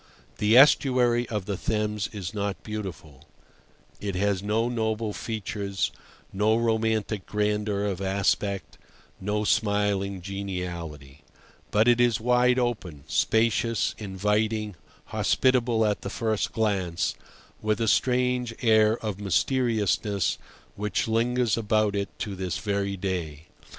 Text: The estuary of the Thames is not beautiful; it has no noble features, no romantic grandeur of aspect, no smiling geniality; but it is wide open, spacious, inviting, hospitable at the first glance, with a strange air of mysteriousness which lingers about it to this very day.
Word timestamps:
The 0.39 0.57
estuary 0.57 1.29
of 1.29 1.45
the 1.45 1.55
Thames 1.57 2.09
is 2.11 2.33
not 2.33 2.63
beautiful; 2.63 3.27
it 3.99 4.15
has 4.15 4.41
no 4.41 4.67
noble 4.67 5.13
features, 5.13 5.91
no 6.33 6.57
romantic 6.57 7.27
grandeur 7.27 7.83
of 7.85 8.01
aspect, 8.01 8.79
no 9.19 9.43
smiling 9.43 10.19
geniality; 10.23 11.21
but 11.69 11.87
it 11.87 12.01
is 12.01 12.19
wide 12.19 12.57
open, 12.57 13.03
spacious, 13.05 13.93
inviting, 13.99 14.75
hospitable 15.13 15.85
at 15.85 16.01
the 16.01 16.09
first 16.09 16.51
glance, 16.51 17.13
with 17.61 17.79
a 17.79 17.87
strange 17.87 18.55
air 18.63 18.97
of 19.05 19.19
mysteriousness 19.19 20.39
which 20.75 21.07
lingers 21.07 21.55
about 21.57 21.95
it 21.95 22.09
to 22.17 22.35
this 22.35 22.57
very 22.57 22.97
day. 22.97 23.49